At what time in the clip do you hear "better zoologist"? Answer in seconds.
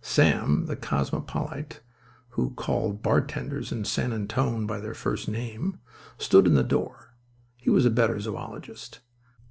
7.90-9.00